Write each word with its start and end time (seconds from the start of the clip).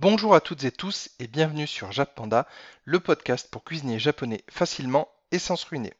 Bonjour 0.00 0.36
à 0.36 0.40
toutes 0.40 0.62
et 0.62 0.70
tous 0.70 1.10
et 1.18 1.26
bienvenue 1.26 1.66
sur 1.66 1.90
Panda, 2.14 2.46
le 2.84 3.00
podcast 3.00 3.50
pour 3.50 3.64
cuisiner 3.64 3.98
japonais 3.98 4.44
facilement 4.48 5.08
et 5.32 5.40
sans 5.40 5.56
se 5.56 5.66
ruiner. 5.66 5.92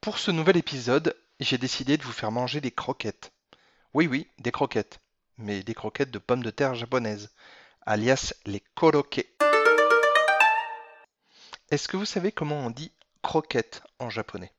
Pour 0.00 0.16
ce 0.16 0.30
nouvel 0.30 0.56
épisode, 0.56 1.14
j'ai 1.40 1.58
décidé 1.58 1.98
de 1.98 2.02
vous 2.04 2.12
faire 2.12 2.32
manger 2.32 2.62
des 2.62 2.70
croquettes. 2.70 3.32
Oui 3.92 4.06
oui, 4.06 4.28
des 4.38 4.50
croquettes, 4.50 4.98
mais 5.36 5.62
des 5.62 5.74
croquettes 5.74 6.10
de 6.10 6.18
pommes 6.18 6.42
de 6.42 6.48
terre 6.48 6.74
japonaises, 6.74 7.34
alias 7.84 8.32
les 8.46 8.60
koroke. 8.60 9.26
Est-ce 11.70 11.86
que 11.86 11.98
vous 11.98 12.06
savez 12.06 12.32
comment 12.32 12.64
on 12.64 12.70
dit 12.70 12.92
croquette 13.20 13.82
en 13.98 14.08
japonais? 14.08 14.54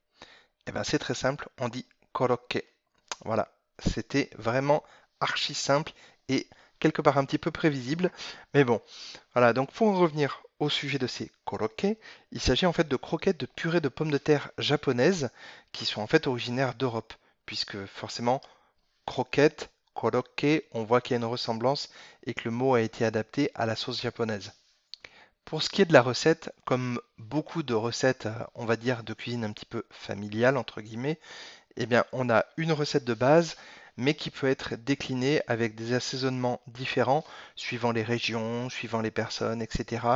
Eh 0.68 0.70
bien 0.70 0.84
c'est 0.84 1.00
très 1.00 1.14
simple, 1.14 1.48
on 1.58 1.68
dit 1.68 1.86
koroke. 2.12 2.62
Voilà, 3.24 3.52
c'était 3.80 4.30
vraiment 4.38 4.84
archi 5.18 5.54
simple 5.54 5.90
et 6.28 6.46
quelque 6.78 7.02
part 7.02 7.18
un 7.18 7.24
petit 7.24 7.38
peu 7.38 7.50
prévisible. 7.50 8.10
Mais 8.54 8.64
bon, 8.64 8.80
voilà, 9.34 9.52
donc 9.52 9.72
pour 9.72 9.88
en 9.88 9.98
revenir 9.98 10.42
au 10.58 10.68
sujet 10.70 10.98
de 10.98 11.06
ces 11.06 11.30
koroke, 11.44 11.86
il 12.32 12.40
s'agit 12.40 12.66
en 12.66 12.72
fait 12.72 12.88
de 12.88 12.96
croquettes 12.96 13.40
de 13.40 13.46
purée 13.46 13.80
de 13.80 13.88
pommes 13.88 14.10
de 14.10 14.18
terre 14.18 14.50
japonaises 14.58 15.30
qui 15.72 15.84
sont 15.84 16.00
en 16.00 16.06
fait 16.06 16.26
originaires 16.26 16.74
d'Europe, 16.74 17.12
puisque 17.44 17.84
forcément, 17.86 18.40
croquettes, 19.04 19.70
koroke, 19.94 20.64
on 20.72 20.84
voit 20.84 21.00
qu'il 21.00 21.12
y 21.12 21.14
a 21.14 21.18
une 21.18 21.24
ressemblance 21.24 21.90
et 22.24 22.34
que 22.34 22.44
le 22.44 22.50
mot 22.50 22.74
a 22.74 22.80
été 22.80 23.04
adapté 23.04 23.50
à 23.54 23.66
la 23.66 23.76
sauce 23.76 24.00
japonaise. 24.00 24.52
Pour 25.44 25.62
ce 25.62 25.70
qui 25.70 25.80
est 25.80 25.86
de 25.86 25.92
la 25.92 26.02
recette, 26.02 26.52
comme 26.64 27.00
beaucoup 27.18 27.62
de 27.62 27.74
recettes, 27.74 28.28
on 28.54 28.64
va 28.64 28.76
dire, 28.76 29.04
de 29.04 29.14
cuisine 29.14 29.44
un 29.44 29.52
petit 29.52 29.64
peu 29.64 29.84
familiale, 29.90 30.56
entre 30.56 30.80
guillemets, 30.80 31.20
eh 31.76 31.86
bien, 31.86 32.04
on 32.12 32.30
a 32.30 32.44
une 32.56 32.72
recette 32.72 33.04
de 33.04 33.14
base 33.14 33.56
mais 33.96 34.14
qui 34.14 34.30
peut 34.30 34.48
être 34.48 34.74
décliné 34.74 35.40
avec 35.46 35.74
des 35.74 35.94
assaisonnements 35.94 36.60
différents 36.66 37.24
suivant 37.54 37.92
les 37.92 38.02
régions, 38.02 38.68
suivant 38.68 39.00
les 39.00 39.10
personnes, 39.10 39.62
etc. 39.62 40.06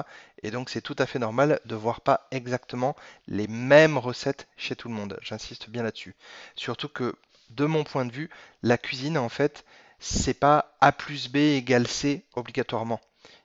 Et 0.42 0.50
donc 0.50 0.70
c'est 0.70 0.80
tout 0.80 0.96
à 0.98 1.06
fait 1.06 1.18
normal 1.18 1.60
de 1.64 1.74
voir 1.74 2.00
pas 2.00 2.26
exactement 2.30 2.96
les 3.26 3.48
mêmes 3.48 3.98
recettes 3.98 4.48
chez 4.56 4.76
tout 4.76 4.88
le 4.88 4.94
monde. 4.94 5.18
J'insiste 5.22 5.70
bien 5.70 5.82
là-dessus. 5.82 6.14
Surtout 6.56 6.88
que 6.88 7.16
de 7.50 7.64
mon 7.64 7.84
point 7.84 8.04
de 8.04 8.12
vue, 8.12 8.30
la 8.62 8.78
cuisine 8.78 9.18
en 9.18 9.28
fait, 9.28 9.64
c'est 9.98 10.34
pas 10.34 10.76
A 10.80 10.92
plus 10.92 11.28
B 11.28 11.36
égale 11.36 11.86
C 11.86 12.24
obligatoirement. 12.34 13.00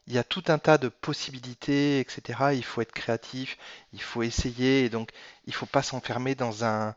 Il 0.07 0.13
y 0.13 0.19
a 0.19 0.23
tout 0.23 0.43
un 0.49 0.59
tas 0.59 0.77
de 0.77 0.87
possibilités, 0.87 1.99
etc. 1.99 2.49
Il 2.53 2.63
faut 2.63 2.81
être 2.81 2.91
créatif, 2.91 3.57
il 3.91 4.01
faut 4.01 4.21
essayer, 4.21 4.85
et 4.85 4.89
donc 4.89 5.09
il 5.47 5.53
faut 5.53 5.65
pas 5.65 5.81
s'enfermer 5.81 6.35
dans 6.35 6.63
un, 6.63 6.95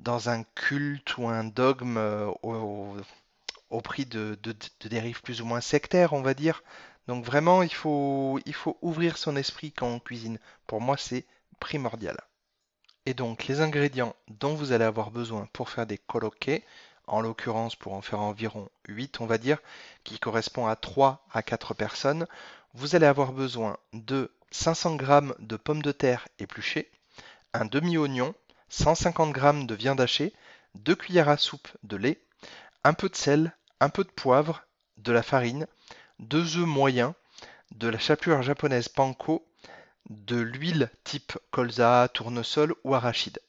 dans 0.00 0.28
un 0.30 0.42
culte 0.54 1.16
ou 1.18 1.28
un 1.28 1.44
dogme 1.44 1.96
euh, 1.98 2.30
au, 2.42 3.80
prix 3.80 4.06
de, 4.06 4.38
dérives 4.84 5.22
plus 5.22 5.40
ou 5.40 5.44
moins 5.44 5.60
sectaires, 5.60 6.12
on 6.12 6.22
va 6.22 6.34
dire. 6.34 6.62
Donc 7.06 7.24
vraiment, 7.24 7.62
il 7.62 7.74
faut, 7.74 8.40
ouvrir 8.82 9.16
son 9.16 9.36
esprit 9.36 9.72
quand 9.72 9.88
on 9.88 10.00
cuisine. 10.00 10.38
Pour 10.66 10.80
moi, 10.80 10.96
c'est 10.96 11.26
primordial. 11.58 12.16
Et 13.06 13.14
donc, 13.14 13.46
les 13.46 13.60
ingrédients 13.60 14.14
dont 14.28 14.54
vous 14.54 14.72
allez 14.72 14.84
avoir 14.84 15.10
besoin 15.10 15.48
pour 15.52 15.70
faire 15.70 15.86
des 15.86 15.98
koroké, 15.98 16.64
en 17.06 17.20
l'occurrence 17.20 17.74
pour 17.74 17.94
en 17.94 18.02
faire 18.02 18.20
environ 18.20 18.68
8, 18.88 19.20
on 19.20 19.26
va 19.26 19.38
dire, 19.38 19.58
qui 20.04 20.18
correspond 20.18 20.66
à 20.66 20.76
3 20.76 21.26
à 21.32 21.42
4 21.42 21.74
personnes, 21.74 22.26
vous 22.74 22.94
allez 22.94 23.06
avoir 23.06 23.32
besoin 23.32 23.78
de 23.92 24.30
500 24.52 24.98
g 24.98 25.20
de 25.40 25.56
pommes 25.56 25.82
de 25.82 25.92
terre 25.92 26.28
épluchées, 26.38 26.90
un 27.52 27.64
demi-oignon, 27.64 28.34
150 28.70 29.34
g 29.34 29.66
de 29.66 29.74
viande 29.74 30.00
hachée, 30.00 30.32
2 30.76 30.94
cuillères 30.94 31.28
à 31.28 31.36
soupe 31.36 31.68
de 31.82 31.96
lait, 31.96 32.22
un 32.84 32.94
peu 32.94 33.08
de 33.08 33.16
sel, 33.16 33.54
un 33.80 33.88
peu 33.88 34.04
de 34.04 34.10
poivre, 34.10 34.62
de 34.96 35.10
la 35.10 35.24
farine, 35.24 35.66
2 36.20 36.58
œufs 36.58 36.66
moyens, 36.66 37.12
de 37.72 37.88
la 37.88 37.98
chapelure 37.98 38.42
japonaise 38.42 38.88
panko, 38.88 39.44
de 40.08 40.36
l'huile 40.36 40.90
type 41.02 41.36
colza, 41.50 42.08
tournesol 42.14 42.74
ou 42.84 42.94
arachide. 42.94 43.40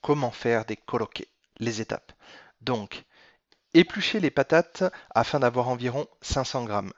Comment 0.00 0.32
faire 0.32 0.64
des 0.64 0.76
koroké 0.76 1.28
Les 1.58 1.80
étapes. 1.80 2.12
Donc, 2.60 3.04
épluchez 3.72 4.18
les 4.18 4.30
patates 4.30 4.82
afin 5.14 5.38
d'avoir 5.40 5.68
environ 5.68 6.08
500 6.22 6.66
g. 6.66 6.90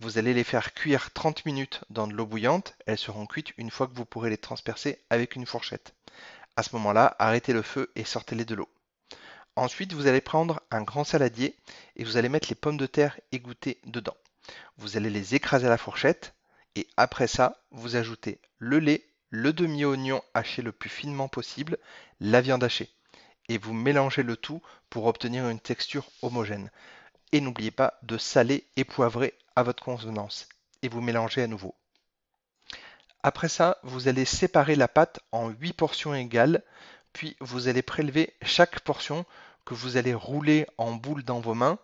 Vous 0.00 0.18
allez 0.18 0.34
les 0.34 0.44
faire 0.44 0.74
cuire 0.74 1.12
30 1.12 1.44
minutes 1.44 1.80
dans 1.90 2.06
de 2.06 2.12
l'eau 2.12 2.26
bouillante. 2.26 2.76
Elles 2.86 2.98
seront 2.98 3.26
cuites 3.26 3.52
une 3.58 3.70
fois 3.70 3.86
que 3.86 3.94
vous 3.94 4.04
pourrez 4.04 4.30
les 4.30 4.38
transpercer 4.38 5.04
avec 5.10 5.36
une 5.36 5.46
fourchette. 5.46 5.94
À 6.58 6.64
ce 6.64 6.74
moment-là, 6.74 7.14
arrêtez 7.20 7.52
le 7.52 7.62
feu 7.62 7.88
et 7.94 8.02
sortez-les 8.02 8.44
de 8.44 8.56
l'eau. 8.56 8.68
Ensuite, 9.54 9.92
vous 9.92 10.08
allez 10.08 10.20
prendre 10.20 10.60
un 10.72 10.82
grand 10.82 11.04
saladier 11.04 11.54
et 11.94 12.02
vous 12.02 12.16
allez 12.16 12.28
mettre 12.28 12.48
les 12.48 12.56
pommes 12.56 12.76
de 12.76 12.86
terre 12.86 13.20
égouttées 13.30 13.78
dedans. 13.84 14.16
Vous 14.76 14.96
allez 14.96 15.08
les 15.08 15.36
écraser 15.36 15.68
à 15.68 15.70
la 15.70 15.78
fourchette 15.78 16.34
et 16.74 16.88
après 16.96 17.28
ça, 17.28 17.62
vous 17.70 17.94
ajoutez 17.94 18.40
le 18.58 18.80
lait, 18.80 19.06
le 19.30 19.52
demi-oignon 19.52 20.20
haché 20.34 20.62
le 20.62 20.72
plus 20.72 20.90
finement 20.90 21.28
possible, 21.28 21.78
la 22.18 22.40
viande 22.40 22.64
hachée. 22.64 22.90
Et 23.48 23.56
vous 23.56 23.72
mélangez 23.72 24.24
le 24.24 24.36
tout 24.36 24.60
pour 24.90 25.06
obtenir 25.06 25.48
une 25.48 25.60
texture 25.60 26.10
homogène. 26.22 26.72
Et 27.30 27.40
n'oubliez 27.40 27.70
pas 27.70 28.00
de 28.02 28.18
saler 28.18 28.66
et 28.74 28.82
poivrer 28.82 29.38
à 29.54 29.62
votre 29.62 29.84
convenance. 29.84 30.48
Et 30.82 30.88
vous 30.88 31.02
mélangez 31.02 31.40
à 31.40 31.46
nouveau. 31.46 31.76
Après 33.22 33.48
ça, 33.48 33.78
vous 33.82 34.08
allez 34.08 34.24
séparer 34.24 34.76
la 34.76 34.88
pâte 34.88 35.20
en 35.32 35.48
8 35.48 35.72
portions 35.72 36.14
égales, 36.14 36.62
puis 37.12 37.36
vous 37.40 37.68
allez 37.68 37.82
prélever 37.82 38.34
chaque 38.42 38.80
portion 38.80 39.24
que 39.64 39.74
vous 39.74 39.96
allez 39.96 40.14
rouler 40.14 40.66
en 40.78 40.92
boule 40.92 41.24
dans 41.24 41.40
vos 41.40 41.54
mains. 41.54 41.78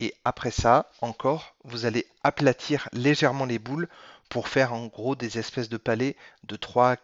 Et 0.00 0.14
après 0.24 0.50
ça, 0.50 0.90
encore, 1.00 1.54
vous 1.64 1.86
allez 1.86 2.06
aplatir 2.22 2.88
légèrement 2.92 3.44
les 3.44 3.58
boules 3.58 3.88
pour 4.28 4.48
faire 4.48 4.72
en 4.72 4.86
gros 4.86 5.14
des 5.14 5.38
espèces 5.38 5.68
de 5.68 5.76
palets 5.76 6.16
de 6.44 6.56
3 6.56 6.96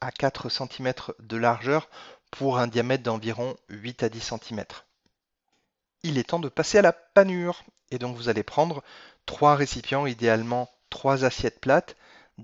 à 0.00 0.12
4 0.12 0.48
cm 0.48 0.92
de 1.18 1.36
largeur 1.36 1.88
pour 2.30 2.58
un 2.58 2.68
diamètre 2.68 3.02
d'environ 3.02 3.56
8 3.68 4.04
à 4.04 4.08
10 4.08 4.20
cm. 4.20 4.64
Il 6.02 6.16
est 6.16 6.30
temps 6.30 6.38
de 6.38 6.48
passer 6.48 6.78
à 6.78 6.82
la 6.82 6.92
panure. 6.92 7.62
Et 7.90 7.98
donc 7.98 8.16
vous 8.16 8.28
allez 8.28 8.44
prendre 8.44 8.84
trois 9.26 9.56
récipients, 9.56 10.06
idéalement 10.06 10.70
trois 10.90 11.24
assiettes 11.24 11.60
plates, 11.60 11.96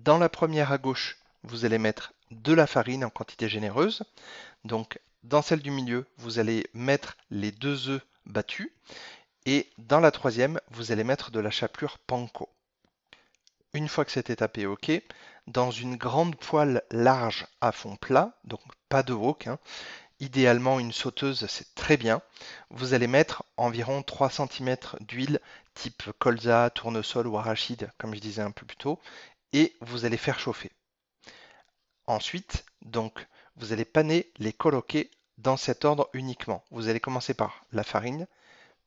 dans 0.05 0.19
la 0.19 0.29
première 0.29 0.73
à 0.73 0.79
gauche, 0.79 1.19
vous 1.43 1.65
allez 1.65 1.79
mettre 1.79 2.13
de 2.31 2.53
la 2.53 2.67
farine 2.67 3.05
en 3.05 3.11
quantité 3.11 3.49
généreuse. 3.49 4.03
Donc 4.65 5.01
dans 5.23 5.43
celle 5.43 5.61
du 5.61 5.71
milieu, 5.71 6.07
vous 6.19 6.39
allez 6.39 6.67
mettre 6.75 7.17
les 7.31 7.51
deux 7.51 7.89
œufs 7.89 8.03
battus. 8.27 8.71
Et 9.47 9.71
dans 9.79 10.01
la 10.01 10.11
troisième, 10.11 10.61
vous 10.71 10.93
allez 10.93 11.05
mettre 11.05 11.31
de 11.31 11.41
la 11.41 11.51
chapelure 11.51 11.99
panko. 11.99 12.49
Une 13.75 13.89
fois 13.89 14.05
que 14.05 14.11
cette 14.11 14.31
étape 14.31 14.59
est 14.59 14.67
OK, 14.67 14.91
dans 15.47 15.71
une 15.71 15.97
grande 15.97 16.37
poêle 16.37 16.83
large 16.91 17.47
à 17.61 17.73
fond 17.73 17.97
plat, 17.97 18.33
donc 18.45 18.61
pas 18.89 19.03
de 19.03 19.13
wok, 19.13 19.47
hein, 19.47 19.59
idéalement 20.19 20.81
une 20.81 20.93
sauteuse 20.93 21.47
c'est 21.47 21.75
très 21.75 21.97
bien, 21.97 22.23
vous 22.71 22.95
allez 22.95 23.07
mettre 23.07 23.45
environ 23.57 24.03
3 24.03 24.31
cm 24.31 24.77
d'huile 25.01 25.41
type 25.75 26.11
colza, 26.19 26.71
tournesol 26.71 27.27
ou 27.27 27.39
arachide, 27.39 27.91
comme 27.99 28.15
je 28.15 28.21
disais 28.21 28.43
un 28.43 28.51
peu 28.51 28.67
plus 28.67 28.77
tôt, 28.77 28.99
et 29.57 29.75
vous 29.81 30.05
allez 30.05 30.19
faire 30.19 30.39
chauffer. 30.39 30.71
Ensuite, 32.07 32.67
donc, 32.83 33.27
vous 33.57 33.73
allez 33.73 33.87
paner 33.87 34.31
les 34.37 34.53
coloquer 34.53 35.11
dans 35.39 35.57
cet 35.57 35.87
ordre 35.87 36.11
uniquement. 36.13 36.63
Vous 36.71 36.89
allez 36.89 37.01
commencer 37.01 37.33
par 37.33 37.65
la 37.73 37.83
farine, 37.83 38.27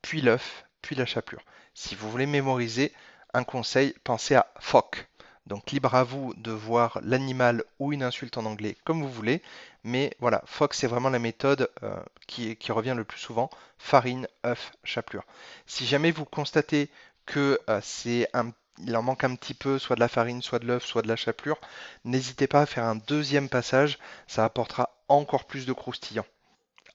puis 0.00 0.20
l'œuf, 0.20 0.64
puis 0.80 0.94
la 0.94 1.06
chapelure. 1.06 1.42
Si 1.74 1.96
vous 1.96 2.08
voulez 2.08 2.26
mémoriser 2.26 2.92
un 3.34 3.42
conseil, 3.42 3.94
pensez 4.04 4.36
à 4.36 4.46
FOC. 4.60 5.08
Donc 5.46 5.72
libre 5.72 5.96
à 5.96 6.04
vous 6.04 6.34
de 6.36 6.52
voir 6.52 7.00
l'animal 7.02 7.64
ou 7.80 7.92
une 7.92 8.04
insulte 8.04 8.38
en 8.38 8.46
anglais 8.46 8.76
comme 8.84 9.02
vous 9.02 9.10
voulez. 9.10 9.42
Mais 9.82 10.14
voilà, 10.20 10.42
FOC 10.46 10.74
c'est 10.74 10.86
vraiment 10.86 11.10
la 11.10 11.18
méthode 11.18 11.68
euh, 11.82 11.98
qui, 12.28 12.56
revient 12.68 12.94
le 12.96 13.04
plus 13.04 13.18
souvent. 13.18 13.50
Farine, 13.76 14.28
œuf, 14.46 14.72
chapelure. 14.84 15.24
Si 15.66 15.84
jamais 15.84 16.12
vous 16.12 16.24
constatez 16.24 16.90
que 17.26 17.58
euh, 17.68 17.80
c'est 17.82 18.28
un 18.34 18.52
il 18.86 18.96
en 18.96 19.02
manque 19.02 19.24
un 19.24 19.34
petit 19.34 19.54
peu, 19.54 19.78
soit 19.78 19.96
de 19.96 20.00
la 20.00 20.08
farine, 20.08 20.42
soit 20.42 20.58
de 20.58 20.66
l'œuf, 20.66 20.84
soit 20.84 21.02
de 21.02 21.08
la 21.08 21.16
chapelure, 21.16 21.60
n'hésitez 22.04 22.46
pas 22.46 22.62
à 22.62 22.66
faire 22.66 22.84
un 22.84 22.96
deuxième 22.96 23.48
passage, 23.48 23.98
ça 24.26 24.44
apportera 24.44 24.90
encore 25.08 25.44
plus 25.44 25.66
de 25.66 25.72
croustillant. 25.72 26.26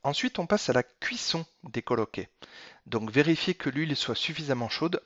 Ensuite, 0.04 0.38
on 0.38 0.46
passe 0.46 0.70
à 0.70 0.74
la 0.74 0.84
cuisson 0.84 1.46
des 1.64 1.82
coloquets. 1.82 2.30
Donc 2.86 3.10
vérifiez 3.10 3.56
que 3.56 3.72
l'huile 3.72 3.96
soit 3.96 4.14
suffisamment 4.14 4.70
chaude. 4.70 5.02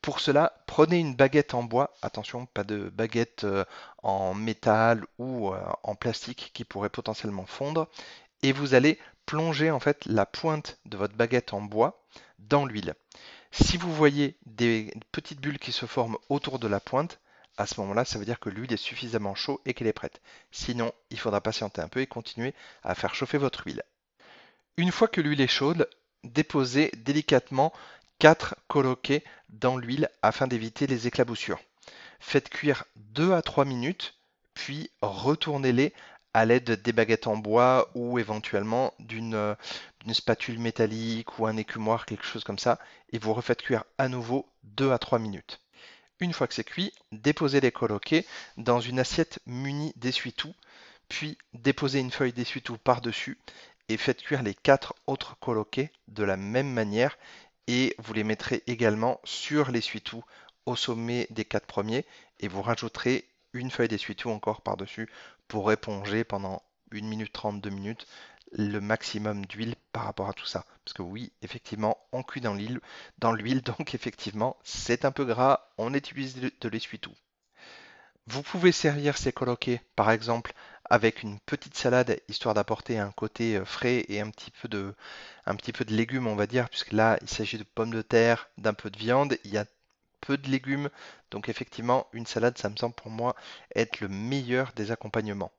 Pour 0.00 0.20
cela, 0.20 0.62
prenez 0.66 0.98
une 0.98 1.16
baguette 1.16 1.54
en 1.54 1.64
bois, 1.64 1.92
attention, 2.02 2.46
pas 2.46 2.62
de 2.62 2.88
baguette 2.90 3.42
euh, 3.42 3.64
en 4.04 4.34
métal 4.34 5.04
ou 5.18 5.52
euh, 5.52 5.60
en 5.82 5.96
plastique 5.96 6.52
qui 6.54 6.64
pourrait 6.64 6.90
potentiellement 6.90 7.46
fondre, 7.46 7.88
et 8.42 8.52
vous 8.52 8.74
allez 8.74 9.00
plonger 9.24 9.72
en 9.72 9.80
fait 9.80 10.04
la 10.06 10.26
pointe 10.26 10.78
de 10.84 10.96
votre 10.96 11.16
baguette 11.16 11.52
en 11.52 11.60
bois 11.60 12.04
dans 12.38 12.66
l'huile. 12.66 12.94
Si 13.62 13.78
vous 13.78 13.92
voyez 13.92 14.36
des 14.44 14.92
petites 15.12 15.40
bulles 15.40 15.58
qui 15.58 15.72
se 15.72 15.86
forment 15.86 16.18
autour 16.28 16.58
de 16.58 16.68
la 16.68 16.78
pointe, 16.78 17.20
à 17.56 17.66
ce 17.66 17.80
moment-là, 17.80 18.04
ça 18.04 18.18
veut 18.18 18.26
dire 18.26 18.38
que 18.38 18.50
l'huile 18.50 18.72
est 18.72 18.76
suffisamment 18.76 19.34
chaude 19.34 19.60
et 19.64 19.72
qu'elle 19.72 19.86
est 19.86 19.94
prête. 19.94 20.20
Sinon, 20.50 20.92
il 21.10 21.18
faudra 21.18 21.40
patienter 21.40 21.80
un 21.80 21.88
peu 21.88 22.00
et 22.00 22.06
continuer 22.06 22.54
à 22.82 22.94
faire 22.94 23.14
chauffer 23.14 23.38
votre 23.38 23.66
huile. 23.66 23.82
Une 24.76 24.92
fois 24.92 25.08
que 25.08 25.22
l'huile 25.22 25.40
est 25.40 25.46
chaude, 25.46 25.88
déposez 26.22 26.90
délicatement 26.98 27.72
4 28.18 28.56
coloquets 28.68 29.24
dans 29.48 29.78
l'huile 29.78 30.10
afin 30.20 30.46
d'éviter 30.46 30.86
les 30.86 31.06
éclaboussures. 31.06 31.60
Faites 32.20 32.50
cuire 32.50 32.84
2 32.96 33.32
à 33.32 33.40
3 33.40 33.64
minutes, 33.64 34.18
puis 34.52 34.90
retournez-les 35.00 35.94
à 36.36 36.44
l'aide 36.44 36.82
des 36.82 36.92
baguettes 36.92 37.28
en 37.28 37.38
bois 37.38 37.90
ou 37.94 38.18
éventuellement 38.18 38.92
d'une 38.98 39.56
spatule 40.12 40.58
métallique 40.58 41.38
ou 41.38 41.46
un 41.46 41.56
écumoire, 41.56 42.04
quelque 42.04 42.26
chose 42.26 42.44
comme 42.44 42.58
ça, 42.58 42.78
et 43.10 43.18
vous 43.18 43.32
refaites 43.32 43.62
cuire 43.62 43.84
à 43.96 44.10
nouveau 44.10 44.46
2 44.64 44.92
à 44.92 44.98
3 44.98 45.18
minutes. 45.18 45.62
Une 46.20 46.34
fois 46.34 46.46
que 46.46 46.52
c'est 46.52 46.62
cuit, 46.62 46.92
déposez 47.10 47.62
les 47.62 47.72
coloquets 47.72 48.26
dans 48.58 48.80
une 48.80 48.98
assiette 48.98 49.38
munie 49.46 49.94
d'essuie-tout, 49.96 50.52
puis 51.08 51.38
déposez 51.54 52.00
une 52.00 52.10
feuille 52.10 52.34
d'essuie-tout 52.34 52.76
par-dessus 52.76 53.38
et 53.88 53.96
faites 53.96 54.20
cuire 54.20 54.42
les 54.42 54.54
4 54.54 54.94
autres 55.06 55.38
coloquets 55.38 55.90
de 56.08 56.22
la 56.22 56.36
même 56.36 56.70
manière 56.70 57.16
et 57.66 57.94
vous 57.96 58.12
les 58.12 58.24
mettrez 58.24 58.62
également 58.66 59.22
sur 59.24 59.70
l'essuie-tout 59.70 60.22
au 60.66 60.76
sommet 60.76 61.28
des 61.30 61.46
4 61.46 61.64
premiers 61.64 62.04
et 62.40 62.48
vous 62.48 62.60
rajouterez 62.60 63.26
une 63.58 63.70
feuille 63.70 63.88
d'essuie-tout 63.88 64.30
encore 64.30 64.62
par-dessus 64.62 65.08
pour 65.48 65.70
éponger 65.72 66.24
pendant 66.24 66.62
1 66.92 67.02
minute 67.02 67.32
30, 67.32 67.60
2 67.60 67.70
minutes 67.70 68.06
le 68.52 68.80
maximum 68.80 69.44
d'huile 69.46 69.74
par 69.92 70.04
rapport 70.04 70.28
à 70.28 70.32
tout 70.32 70.46
ça. 70.46 70.64
Parce 70.84 70.94
que 70.94 71.02
oui, 71.02 71.32
effectivement, 71.42 71.98
on 72.12 72.22
cuit 72.22 72.40
dans 72.40 72.54
l'huile, 72.54 72.80
dans 73.18 73.32
l'huile, 73.32 73.62
donc 73.78 73.94
effectivement, 73.94 74.56
c'est 74.62 75.04
un 75.04 75.12
peu 75.12 75.24
gras, 75.24 75.68
on 75.78 75.94
utilise 75.94 76.36
de 76.36 76.68
l'essuie-tout. 76.68 77.14
Vous 78.28 78.42
pouvez 78.42 78.72
servir 78.72 79.16
ces 79.18 79.32
coloquets, 79.32 79.82
par 79.94 80.10
exemple, 80.10 80.52
avec 80.90 81.22
une 81.22 81.38
petite 81.38 81.76
salade, 81.76 82.20
histoire 82.28 82.54
d'apporter 82.54 82.98
un 82.98 83.12
côté 83.12 83.56
euh, 83.56 83.64
frais 83.64 84.04
et 84.08 84.20
un 84.20 84.30
petit 84.30 84.50
peu 84.50 84.68
de, 84.68 84.94
un 85.46 85.54
petit 85.54 85.72
peu 85.72 85.84
de 85.84 85.94
légumes, 85.94 86.26
on 86.26 86.34
va 86.34 86.48
dire, 86.48 86.68
puisque 86.68 86.90
là, 86.92 87.18
il 87.22 87.28
s'agit 87.28 87.56
de 87.56 87.62
pommes 87.62 87.92
de 87.92 88.02
terre, 88.02 88.50
d'un 88.58 88.74
peu 88.74 88.90
de 88.90 88.98
viande, 88.98 89.38
il 89.44 89.52
y 89.52 89.58
a 89.58 89.64
de 90.32 90.48
légumes, 90.48 90.90
donc 91.30 91.48
effectivement, 91.48 92.06
une 92.12 92.26
salade, 92.26 92.58
ça 92.58 92.68
me 92.68 92.76
semble 92.76 92.94
pour 92.94 93.10
moi 93.10 93.36
être 93.74 94.00
le 94.00 94.08
meilleur 94.08 94.72
des 94.74 94.90
accompagnements. 94.90 95.52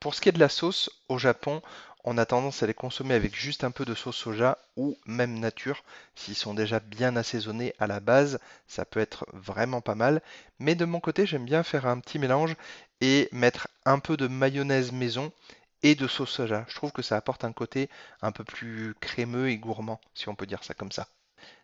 Pour 0.00 0.14
ce 0.14 0.20
qui 0.20 0.28
est 0.28 0.32
de 0.32 0.38
la 0.40 0.48
sauce, 0.48 0.90
au 1.08 1.18
Japon, 1.18 1.62
on 2.04 2.18
a 2.18 2.26
tendance 2.26 2.62
à 2.62 2.66
les 2.66 2.74
consommer 2.74 3.14
avec 3.14 3.34
juste 3.34 3.64
un 3.64 3.70
peu 3.70 3.84
de 3.84 3.94
sauce 3.94 4.16
soja 4.16 4.58
ou 4.76 4.98
même 5.06 5.38
nature. 5.38 5.84
S'ils 6.16 6.34
sont 6.34 6.54
déjà 6.54 6.80
bien 6.80 7.14
assaisonnés 7.16 7.74
à 7.78 7.86
la 7.86 8.00
base, 8.00 8.40
ça 8.66 8.84
peut 8.84 9.00
être 9.00 9.24
vraiment 9.32 9.80
pas 9.80 9.94
mal. 9.94 10.20
Mais 10.58 10.74
de 10.74 10.84
mon 10.84 11.00
côté, 11.00 11.26
j'aime 11.26 11.44
bien 11.44 11.62
faire 11.62 11.86
un 11.86 12.00
petit 12.00 12.18
mélange 12.18 12.56
et 13.00 13.28
mettre 13.32 13.68
un 13.84 13.98
peu 14.00 14.16
de 14.16 14.26
mayonnaise 14.26 14.92
maison 14.92 15.32
et 15.82 15.94
de 15.94 16.08
sauce 16.08 16.30
soja. 16.30 16.64
Je 16.68 16.74
trouve 16.74 16.92
que 16.92 17.02
ça 17.02 17.16
apporte 17.16 17.44
un 17.44 17.52
côté 17.52 17.88
un 18.20 18.32
peu 18.32 18.44
plus 18.44 18.94
crémeux 19.00 19.48
et 19.50 19.58
gourmand, 19.58 20.00
si 20.14 20.28
on 20.28 20.34
peut 20.34 20.46
dire 20.46 20.64
ça 20.64 20.74
comme 20.74 20.92
ça. 20.92 21.08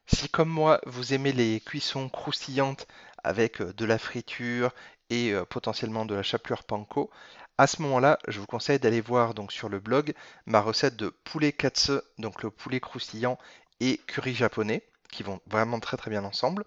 Si 0.06 0.28
comme 0.28 0.48
moi, 0.48 0.80
vous 0.86 1.12
aimez 1.12 1.32
les 1.32 1.60
cuissons 1.60 2.08
croustillantes 2.08 2.86
avec 3.22 3.60
euh, 3.60 3.72
de 3.74 3.84
la 3.84 3.98
friture 3.98 4.72
et 5.10 5.32
euh, 5.32 5.44
potentiellement 5.44 6.06
de 6.06 6.14
la 6.14 6.22
chapelure 6.22 6.64
panko, 6.64 7.10
à 7.58 7.66
ce 7.66 7.82
moment-là, 7.82 8.18
je 8.28 8.38
vous 8.40 8.46
conseille 8.46 8.78
d'aller 8.78 9.00
voir 9.00 9.34
donc 9.34 9.52
sur 9.52 9.68
le 9.68 9.80
blog 9.80 10.14
ma 10.46 10.60
recette 10.60 10.96
de 10.96 11.08
poulet 11.08 11.52
katsu, 11.52 11.98
donc 12.18 12.42
le 12.42 12.50
poulet 12.50 12.80
croustillant 12.80 13.38
et 13.80 14.00
curry 14.06 14.34
japonais, 14.34 14.82
qui 15.10 15.22
vont 15.22 15.40
vraiment 15.46 15.80
très 15.80 15.96
très 15.96 16.10
bien 16.10 16.24
ensemble. 16.24 16.64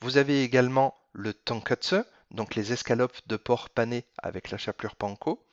Vous 0.00 0.16
avez 0.16 0.42
également 0.42 0.96
le 1.12 1.34
tonkatsu, 1.34 1.96
donc 2.30 2.54
les 2.54 2.72
escalopes 2.72 3.20
de 3.26 3.36
porc 3.36 3.68
pané 3.70 4.04
avec 4.18 4.50
la 4.50 4.58
chapelure 4.58 4.94
panko, 4.94 5.44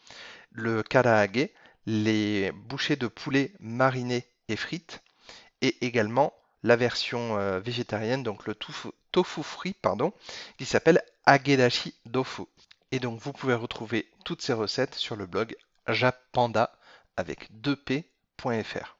le 0.51 0.83
karaage, 0.83 1.49
les 1.85 2.51
bouchées 2.51 2.95
de 2.95 3.07
poulet 3.07 3.53
marinées 3.59 4.27
et 4.47 4.55
frites, 4.55 5.01
et 5.61 5.85
également 5.85 6.33
la 6.65 6.75
version 6.75 7.37
euh, 7.37 7.59
végétarienne, 7.59 8.23
donc 8.23 8.47
le 8.47 8.55
tofu, 8.55 8.89
tofu 9.11 9.43
frit, 9.43 9.75
pardon, 9.79 10.13
qui 10.57 10.65
s'appelle 10.65 11.03
agedashi 11.27 11.93
dofu. 12.05 12.41
Et 12.91 12.99
donc 12.99 13.19
vous 13.19 13.33
pouvez 13.33 13.53
retrouver 13.53 14.09
toutes 14.23 14.41
ces 14.41 14.53
recettes 14.53 14.95
sur 14.95 15.15
le 15.15 15.27
blog 15.27 15.55
japanda 15.87 16.75
avec 17.17 17.51
2p.fr. 17.61 18.97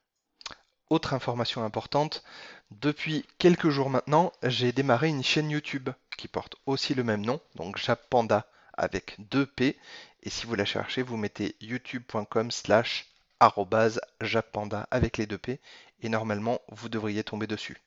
Autre 0.92 1.16
information 1.16 1.64
importante, 1.64 2.24
depuis 2.70 3.26
quelques 3.40 3.70
jours 3.70 3.90
maintenant, 3.90 4.32
j'ai 4.44 4.72
démarré 4.72 5.08
une 5.10 5.24
chaîne 5.24 5.50
YouTube 5.50 5.90
qui 6.18 6.28
porte 6.28 6.58
aussi 6.68 6.94
le 6.94 7.04
même 7.04 7.26
nom, 7.26 7.42
donc 7.56 7.78
japanda 7.78 8.46
avec 8.74 9.18
2p. 9.32 9.76
Et 10.22 10.30
si 10.30 10.46
vous 10.46 10.54
la 10.54 10.66
cherchez, 10.66 11.02
vous 11.02 11.18
mettez 11.18 11.56
youtube.com 11.62 12.52
slash 12.52 13.08
japanda 14.22 14.88
avec 14.92 15.18
les 15.18 15.26
2p 15.26 15.60
et 16.02 16.10
normalement 16.10 16.60
vous 16.70 16.90
devriez 16.90 17.24
tomber 17.24 17.48
dessus. 17.48 17.78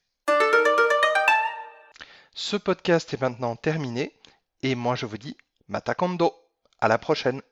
Ce 2.35 2.57
podcast 2.57 3.13
est 3.13 3.21
maintenant 3.21 3.57
terminé 3.57 4.15
et 4.63 4.75
moi 4.75 4.95
je 4.95 5.07
vous 5.07 5.19
dis 5.19 5.37
Matakondo. 5.69 6.33
À 6.81 6.87
la 6.87 6.99
prochaine. 6.99 7.43